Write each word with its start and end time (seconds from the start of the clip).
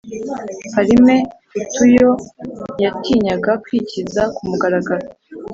parime 0.73 1.15
hutuyo 1.53 2.09
ntiyatinyaga 2.71 3.51
kwikiza 3.63 4.21
ku 4.35 4.41
mugaragaro 4.49 5.05